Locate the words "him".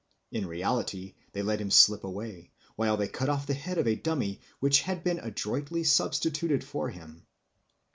1.61-1.69, 6.89-7.27